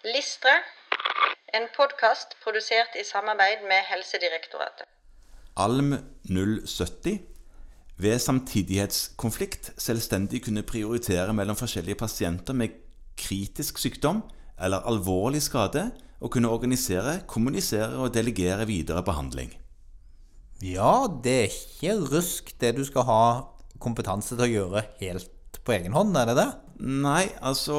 Listre, 0.00 0.52
en 1.52 1.66
podkast 1.76 2.30
produsert 2.40 2.94
i 2.96 3.02
samarbeid 3.04 3.66
med 3.68 3.82
Helsedirektoratet. 3.84 4.86
ALM 5.60 5.90
070 6.24 7.18
ved 8.00 8.16
samtidighetskonflikt 8.24 9.74
selvstendig 9.76 10.40
kunne 10.46 10.64
prioritere 10.64 11.34
mellom 11.36 11.58
forskjellige 11.60 11.98
pasienter 12.00 12.56
med 12.56 12.78
kritisk 13.20 13.82
sykdom 13.82 14.22
eller 14.56 14.88
alvorlig 14.88 15.42
skade, 15.44 15.90
og 16.20 16.32
kunne 16.32 16.48
organisere, 16.48 17.20
kommunisere 17.28 18.00
og 18.00 18.14
delegere 18.14 18.64
videre 18.66 19.04
behandling. 19.04 19.52
Ja, 20.64 21.08
det 21.24 21.36
er 21.42 21.52
ikke 21.52 22.00
rusk 22.08 22.54
det 22.60 22.72
du 22.80 22.86
skal 22.88 23.04
ha 23.04 23.22
kompetanse 23.76 24.32
til 24.32 24.48
å 24.48 24.52
gjøre 24.54 24.86
helt 25.04 25.60
på 25.60 25.76
egen 25.76 25.92
hånd, 25.92 26.16
er 26.16 26.32
det 26.32 26.40
det? 26.40 26.50
Nei, 26.80 27.26
altså 27.44 27.76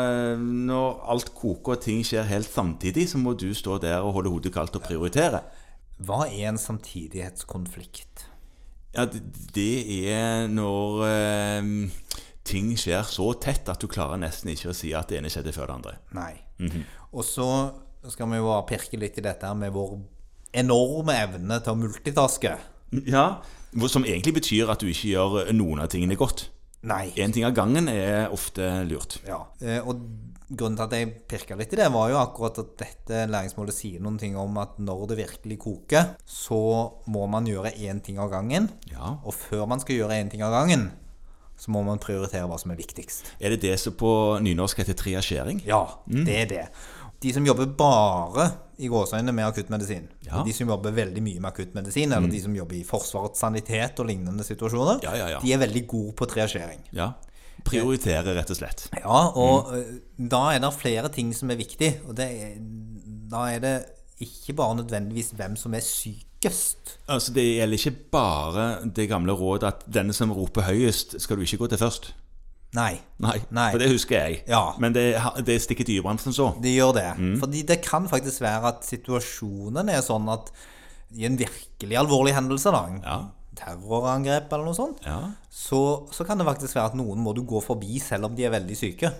eh, 0.00 0.40
Når 0.40 1.02
alt 1.12 1.32
koker 1.36 1.76
og 1.76 1.82
ting 1.84 2.00
skjer 2.06 2.28
helt 2.30 2.48
samtidig, 2.48 3.08
så 3.10 3.20
må 3.20 3.34
du 3.36 3.50
stå 3.56 3.76
der 3.82 4.00
og 4.00 4.14
holde 4.16 4.32
hodet 4.32 4.54
kaldt 4.54 4.78
og 4.78 4.84
prioritere. 4.86 5.42
Hva 6.00 6.24
er 6.28 6.48
en 6.48 6.60
samtidighetskonflikt? 6.60 8.24
Ja, 8.96 9.04
det, 9.54 9.72
er 10.08 10.48
når 10.50 11.02
eh, 11.06 11.68
ting 12.48 12.72
skjer 12.80 13.04
så 13.06 13.28
tett 13.42 13.68
at 13.70 13.82
du 13.82 13.90
klarer 13.90 14.18
nesten 14.18 14.54
ikke 14.54 14.72
å 14.72 14.76
si 14.76 14.94
at 14.96 15.12
det 15.12 15.20
ene 15.20 15.30
skjedde 15.30 15.54
før 15.54 15.68
det 15.68 15.76
andre. 15.76 15.94
Nei. 16.16 16.32
Og 17.12 17.22
så 17.26 17.50
skal 18.08 18.30
vi 18.32 18.40
jo 18.40 18.48
bare 18.48 18.66
pirke 18.70 18.98
litt 19.00 19.20
i 19.20 19.24
dette 19.24 19.52
med 19.58 19.74
vår 19.74 19.98
enorme 20.60 21.14
evne 21.26 21.60
til 21.60 21.74
å 21.74 21.78
multitaske. 21.78 22.56
Ja, 23.06 23.26
Som 23.86 24.02
egentlig 24.02 24.34
betyr 24.40 24.72
at 24.72 24.80
du 24.82 24.88
ikke 24.90 25.12
gjør 25.12 25.52
noen 25.54 25.84
av 25.84 25.92
tingene 25.92 26.16
godt. 26.18 26.48
Nei. 26.82 27.10
Én 27.20 27.32
ting 27.32 27.44
av 27.44 27.52
gangen 27.56 27.88
er 27.92 28.30
ofte 28.32 28.64
lurt. 28.88 29.18
Ja. 29.28 29.42
Eh, 29.60 29.80
Og 29.84 30.00
grunnen 30.50 30.78
til 30.78 30.86
at 30.86 30.94
jeg 30.96 31.10
pirka 31.28 31.56
litt 31.58 31.72
i 31.74 31.78
det, 31.78 31.90
var 31.92 32.08
jo 32.10 32.16
akkurat 32.18 32.56
at 32.58 32.72
dette 32.80 33.26
læringsmålet 33.30 33.76
sier 33.76 34.00
noen 34.02 34.16
ting 34.18 34.34
om 34.40 34.56
at 34.58 34.78
når 34.82 35.04
det 35.12 35.18
virkelig 35.20 35.58
koker, 35.62 36.14
så 36.26 36.58
må 37.06 37.26
man 37.30 37.46
gjøre 37.46 37.74
én 37.76 38.00
ting 38.02 38.18
av 38.18 38.32
gangen. 38.32 38.70
Ja. 38.90 39.18
Og 39.24 39.36
før 39.36 39.68
man 39.70 39.80
skal 39.84 40.00
gjøre 40.00 40.16
én 40.22 40.30
ting 40.32 40.42
av 40.42 40.56
gangen, 40.56 40.88
så 41.60 41.70
må 41.74 41.82
man 41.84 42.00
prioritere 42.00 42.48
hva 42.48 42.56
som 42.58 42.72
er 42.72 42.80
viktigst. 42.80 43.34
Er 43.38 43.52
det 43.52 43.60
det 43.66 43.76
som 43.78 43.92
på 43.92 44.10
nynorsk 44.40 44.80
heter 44.80 44.96
triasjering? 44.96 45.60
Ja, 45.68 45.82
det 46.08 46.38
er 46.40 46.46
det. 46.48 46.66
De 47.20 47.32
som 47.36 47.46
jobber 47.46 47.66
bare 47.76 48.46
i 48.80 48.88
gåseøynene 48.88 49.32
med 49.36 49.44
akuttmedisin, 49.50 50.06
Ja. 50.24 50.42
de 50.44 50.52
som 50.56 50.68
jobber 50.68 50.94
veldig 50.96 51.22
mye 51.22 51.40
med 51.40 51.50
akuttmedisin, 51.52 52.12
eller 52.12 52.28
de 52.32 52.40
som 52.40 52.54
jobber 52.56 52.78
i 52.78 52.84
Forsvarets 52.84 53.40
sanitet 53.40 54.00
og 54.00 54.06
lignende 54.06 54.44
situasjoner, 54.44 55.02
Ja, 55.04 55.16
ja, 55.16 55.28
ja. 55.34 55.40
de 55.40 55.52
er 55.52 55.58
veldig 55.58 55.86
gode 55.86 56.14
på 56.16 56.26
triasjering. 56.26 56.80
Ja. 56.92 57.12
Prioritere, 57.64 58.32
rett 58.34 58.50
og 58.50 58.56
slett. 58.56 58.88
Ja, 58.96 59.26
og 59.36 59.68
mm. 59.68 60.28
da 60.30 60.54
er 60.54 60.62
det 60.64 60.72
flere 60.72 61.10
ting 61.12 61.34
som 61.36 61.50
er 61.50 61.56
viktig. 61.60 62.00
Og 62.08 62.16
det 62.16 62.30
da 63.30 63.46
er 63.54 63.62
det 63.62 63.76
ikke 64.20 64.56
bare 64.58 64.80
nødvendigvis 64.80 65.32
hvem 65.36 65.56
som 65.56 65.74
er 65.74 65.84
sykest. 65.84 66.98
Altså, 67.08 67.32
Det 67.32 67.44
gjelder 67.44 67.78
ikke 67.78 68.10
bare 68.12 68.88
det 68.96 69.08
gamle 69.08 69.32
rådet 69.32 69.66
at 69.66 69.84
denne 69.86 70.12
som 70.12 70.32
roper 70.32 70.62
høyest, 70.62 71.20
skal 71.20 71.36
du 71.36 71.42
ikke 71.42 71.56
gå 71.56 71.66
til 71.68 71.78
først. 71.78 72.14
Nei, 72.72 73.00
Nei, 73.18 73.40
Nei. 73.50 73.70
for 73.72 73.82
det 73.82 73.88
husker 73.90 74.14
jeg. 74.20 74.42
Ja. 74.46 74.74
Men 74.78 74.92
det, 74.94 75.04
det 75.44 75.56
stikker 75.64 75.84
dypere 75.88 76.12
enn 76.14 76.34
så. 76.36 76.52
det 76.62 76.70
gjør 76.76 76.92
det. 76.94 77.08
Mm. 77.18 77.32
Fordi 77.40 77.62
det 77.66 77.80
kan 77.82 78.06
faktisk 78.08 78.40
være 78.44 78.68
at 78.70 78.84
situasjonen 78.86 79.90
er 79.90 80.04
sånn 80.06 80.28
at 80.30 80.52
i 81.18 81.24
en 81.26 81.34
virkelig 81.40 81.96
alvorlig 81.98 82.34
hendelse, 82.36 82.70
da, 82.70 82.84
Ja. 83.02 83.16
terrorangrep 83.58 84.52
eller 84.52 84.64
noe 84.70 84.74
sånt, 84.78 85.00
Ja. 85.04 85.32
så, 85.50 86.06
så 86.14 86.24
kan 86.24 86.38
det 86.38 86.46
faktisk 86.46 86.76
være 86.78 86.92
at 86.92 86.94
noen 86.94 87.18
må 87.18 87.34
du 87.34 87.42
gå 87.42 87.60
forbi 87.62 87.98
selv 88.00 88.26
om 88.30 88.36
de 88.36 88.44
er 88.46 88.50
veldig 88.54 88.76
syke. 88.78 89.10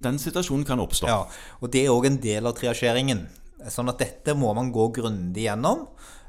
Den 0.00 0.16
situasjonen 0.18 0.64
kan 0.64 0.80
oppstå. 0.80 1.06
Ja, 1.10 1.26
og 1.60 1.70
det 1.70 1.84
er 1.84 1.92
òg 1.92 2.06
en 2.06 2.16
del 2.22 2.46
av 2.46 2.54
triasjeringen. 2.56 3.26
Sånn 3.68 3.88
at 3.90 3.98
dette 3.98 4.34
må 4.38 4.54
man 4.54 4.72
gå 4.72 4.88
grundig 4.94 5.44
gjennom. 5.44 5.88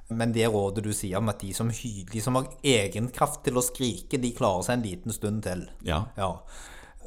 Men 0.10 0.32
det 0.34 0.48
rådet 0.50 0.84
du 0.84 0.92
sier 0.96 1.20
om 1.22 1.30
at 1.30 1.40
de 1.44 1.52
som, 1.54 1.70
de 1.70 2.22
som 2.24 2.36
har 2.40 2.48
egenkraft 2.66 3.44
til 3.46 3.60
å 3.60 3.62
skrike, 3.66 4.18
de 4.18 4.32
klarer 4.34 4.66
seg 4.66 4.80
en 4.80 4.86
liten 4.88 5.14
stund 5.14 5.44
til. 5.46 5.68
Ja. 5.86 6.06
Ja. 6.18 6.32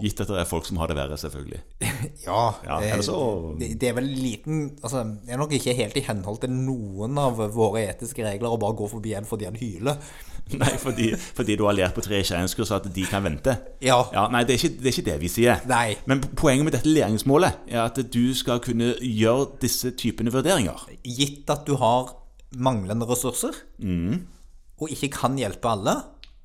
Gitt 0.03 0.23
at 0.25 0.31
det 0.33 0.39
er 0.41 0.47
folk 0.49 0.65
som 0.65 0.79
har 0.81 0.89
det 0.89 0.95
verre, 0.97 1.19
selvfølgelig. 1.21 1.59
Ja, 2.25 2.55
Ja, 2.65 2.79
det, 2.81 3.05
så- 3.05 3.55
det, 3.61 3.75
det 3.81 3.91
er 3.91 3.97
vel 3.99 4.07
liten 4.09 4.63
altså, 4.83 5.03
Det 5.21 5.35
er 5.35 5.39
nok 5.39 5.53
ikke 5.53 5.75
helt 5.77 5.99
i 6.01 6.03
henhold 6.07 6.41
til 6.43 6.51
noen 6.55 7.19
av 7.21 7.37
våre 7.55 7.83
etiske 7.91 8.25
regler 8.25 8.55
å 8.55 8.59
bare 8.63 8.79
gå 8.79 8.89
forbi 8.91 9.13
en 9.19 9.29
fordi 9.29 9.47
han 9.51 9.59
hyler. 9.61 9.99
Nei, 10.63 10.71
fordi, 10.81 11.11
fordi 11.37 11.55
du 11.61 11.67
har 11.69 11.77
lært 11.77 11.95
på 11.99 12.03
tre 12.07 12.23
kjernekurs 12.25 12.73
at 12.75 12.89
de 12.95 13.05
kan 13.11 13.23
vente. 13.27 13.55
Ja. 13.85 13.99
Ja, 14.15 14.25
Nei, 14.33 14.43
det 14.49 14.57
er, 14.57 14.63
ikke, 14.63 14.79
det 14.81 14.89
er 14.91 14.97
ikke 14.97 15.07
det 15.11 15.19
vi 15.27 15.31
sier. 15.37 15.61
Nei. 15.71 15.85
Men 16.11 16.23
poenget 16.41 16.67
med 16.67 16.75
dette 16.79 16.91
læringsmålet 16.91 17.61
er 17.71 17.83
at 17.85 18.01
du 18.15 18.23
skal 18.39 18.63
kunne 18.65 18.95
gjøre 18.97 19.51
disse 19.63 19.93
typene 19.99 20.33
vurderinger. 20.35 20.89
Gitt 21.05 21.51
at 21.53 21.67
du 21.69 21.77
har 21.83 22.15
manglende 22.57 23.07
ressurser, 23.09 23.55
Mm. 23.79 24.27
og 24.81 24.89
ikke 24.91 25.11
kan 25.13 25.37
hjelpe 25.39 25.69
alle, 25.71 25.97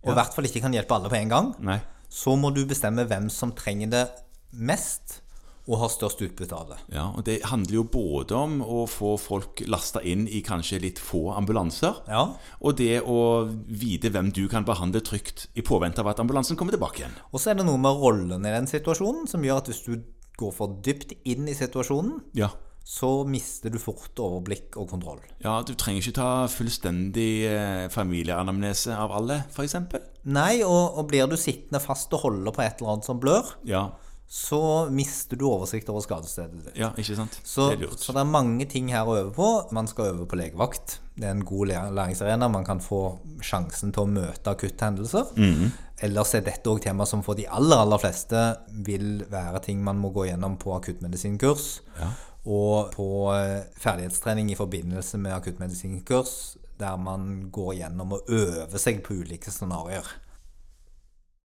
og 0.04 0.12
i 0.12 0.14
hvert 0.14 0.34
fall 0.34 0.46
ikke 0.46 0.62
kan 0.62 0.74
hjelpe 0.74 0.92
alle 0.96 1.10
på 1.10 1.16
en 1.20 1.30
gang, 1.30 1.56
Nei. 1.60 1.80
så 2.10 2.38
må 2.40 2.54
du 2.54 2.66
bestemme 2.66 3.06
hvem 3.08 3.30
som 3.30 3.52
trenger 3.52 3.90
det 3.90 4.10
mest, 4.54 5.22
og 5.68 5.80
har 5.82 5.90
størst 5.92 6.22
utbytte 6.24 6.56
av 6.56 6.70
det. 6.70 6.78
Ja, 6.96 7.10
og 7.12 7.26
Det 7.26 7.42
handler 7.44 7.74
jo 7.74 7.84
både 7.84 8.32
om 8.32 8.62
å 8.62 8.86
få 8.88 9.18
folk 9.20 9.60
lasta 9.68 10.00
inn 10.00 10.26
i 10.28 10.42
kanskje 10.42 10.80
litt 10.80 10.98
få 10.98 11.36
ambulanser, 11.36 11.94
Ja. 12.08 12.36
og 12.62 12.78
det 12.78 13.02
å 13.04 13.50
vite 13.68 14.10
hvem 14.10 14.32
du 14.32 14.48
kan 14.48 14.64
behandle 14.64 15.02
trygt 15.02 15.48
i 15.58 15.62
påvente 15.62 16.00
av 16.00 16.08
at 16.08 16.20
ambulansen 16.20 16.56
kommer 16.56 16.72
tilbake 16.72 17.00
igjen. 17.04 17.12
Og 17.34 17.42
så 17.42 17.50
er 17.52 17.56
det 17.56 17.66
noe 17.66 17.78
med 17.78 18.00
rollen 18.00 18.46
i 18.46 18.50
den 18.56 18.66
situasjonen 18.66 19.28
som 19.28 19.42
gjør 19.44 19.58
at 19.58 19.66
hvis 19.68 19.84
du 19.86 20.04
går 20.38 20.54
for 20.54 20.68
dypt 20.82 21.12
inn 21.26 21.48
i 21.50 21.54
situasjonen, 21.54 22.22
Ja. 22.34 22.48
Så 22.88 23.10
mister 23.28 23.74
du 23.74 23.80
fort 23.84 24.16
overblikk 24.24 24.78
og 24.80 24.88
kontroll. 24.94 25.20
ja, 25.44 25.58
du 25.68 25.74
trenger 25.76 26.00
ikke 26.06 26.16
ta 26.22 26.30
fullstendig 26.48 27.32
eh, 27.50 27.88
familieanamnese 27.92 28.96
av 28.96 29.12
alle, 29.18 29.42
f.eks. 29.52 29.76
Nei, 30.32 30.62
og, 30.64 30.96
og 31.00 31.08
blir 31.10 31.28
du 31.28 31.36
sittende 31.40 31.82
fast 31.84 32.14
og 32.16 32.24
holde 32.28 32.54
på 32.56 32.64
et 32.64 32.80
eller 32.80 32.94
annet 32.96 33.10
som 33.10 33.20
blør, 33.20 33.50
Ja. 33.68 33.90
så 34.28 34.62
mister 34.92 35.36
du 35.40 35.46
oversikt 35.50 35.90
over 35.92 36.04
skadestedet 36.04 36.64
ditt. 36.70 36.78
ja, 36.80 36.94
ikke 37.00 37.16
sant? 37.20 37.36
Så, 37.44 37.70
det 37.72 37.78
er 37.78 37.84
lurt. 37.90 38.00
så 38.04 38.16
det 38.16 38.22
er 38.24 38.32
mange 38.32 38.66
ting 38.72 38.88
her 38.92 39.08
å 39.08 39.18
øve 39.20 39.34
på. 39.36 39.50
Man 39.76 39.88
skal 39.88 40.14
øve 40.14 40.28
på 40.28 40.40
legevakt. 40.40 41.00
Det 41.18 41.26
er 41.28 41.32
en 41.36 41.46
god 41.48 41.68
læringsarena. 41.96 42.48
Man 42.52 42.66
kan 42.68 42.80
få 42.84 43.02
sjansen 43.42 43.92
til 43.96 44.04
å 44.04 44.12
møte 44.12 44.52
akutthendelser. 44.52 45.32
Mm 45.36 45.54
-hmm. 45.54 45.72
Ellers 46.08 46.36
er 46.36 46.42
dette 46.42 46.70
òg 46.70 46.82
tema 46.82 47.06
som 47.06 47.24
for 47.24 47.34
de 47.36 47.48
aller, 47.50 47.78
aller 47.78 47.98
fleste 47.98 48.58
vil 48.70 49.26
være 49.32 49.60
ting 49.64 49.84
man 49.84 49.98
må 49.98 50.10
gå 50.14 50.26
gjennom 50.28 50.58
på 50.58 50.76
akuttmedisinkurs. 50.76 51.82
Ja. 52.00 52.12
Og 52.48 52.94
på 52.94 53.08
eh, 53.36 53.66
ferdighetstrening 53.76 54.52
i 54.52 54.56
forbindelse 54.56 55.20
med 55.20 55.36
akuttmedisinkurs, 55.36 56.56
der 56.80 56.96
man 56.96 57.50
går 57.52 57.74
gjennom 57.82 58.16
og 58.16 58.32
øver 58.32 58.80
seg 58.80 59.02
på 59.04 59.20
ulike 59.20 59.52
scenarioer. 59.52 60.08